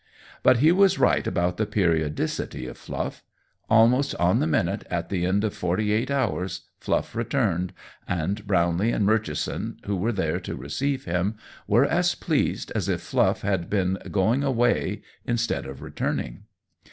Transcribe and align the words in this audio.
But 0.41 0.57
he 0.57 0.71
was 0.71 0.97
right 0.97 1.27
about 1.27 1.57
the 1.57 1.67
periodicity 1.67 2.65
of 2.65 2.75
Fluff. 2.75 3.21
Almost 3.69 4.15
on 4.15 4.39
the 4.39 4.47
minute 4.47 4.83
at 4.89 5.09
the 5.09 5.27
end 5.27 5.43
of 5.43 5.53
forty 5.53 5.91
eight 5.91 6.09
hours 6.09 6.69
Fluff 6.79 7.13
returned, 7.15 7.71
and 8.07 8.47
Brownlee 8.47 8.89
and 8.91 9.05
Murchison, 9.05 9.77
who 9.85 9.95
were 9.95 10.11
there 10.11 10.39
to 10.39 10.55
receive 10.55 11.05
him, 11.05 11.35
were 11.67 11.85
as 11.85 12.15
pleased 12.15 12.71
as 12.73 12.89
if 12.89 12.99
Fluff 12.99 13.41
had 13.43 13.69
been 13.69 13.99
going 14.09 14.43
away 14.43 15.03
instead 15.23 15.67
of 15.67 15.83
returning. 15.83 16.45